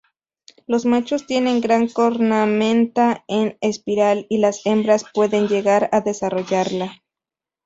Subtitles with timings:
[0.65, 7.03] Los machos tienen gran cornamenta en espiral, y las hembras pueden llegar a desarrollarla.